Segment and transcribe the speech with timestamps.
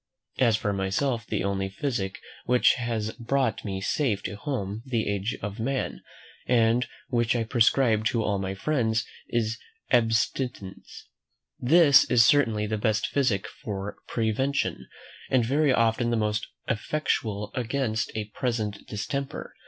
[0.39, 5.37] As for myself, the only physic which has brought me safe to almost the age
[5.43, 6.01] of man,
[6.47, 9.59] and which I prescribe to all my friends, is
[9.91, 11.07] Abstinence.
[11.59, 14.87] This is certainly the best physic for prevention,
[15.29, 19.53] and very often the most effectual against a present distemper.